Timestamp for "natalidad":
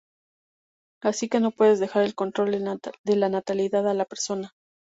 3.29-3.87